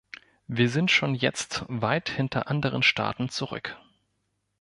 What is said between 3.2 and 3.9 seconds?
zurück.